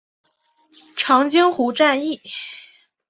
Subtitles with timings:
[0.95, 2.19] 长津湖战役